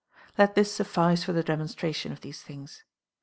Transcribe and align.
Let 0.35 0.55
this 0.55 0.73
suffice 0.73 1.21
for 1.23 1.31
the 1.31 1.43
demon 1.43 1.67
stration 1.67 2.11
of 2.11 2.21
these 2.21 2.41
things. 2.41 2.83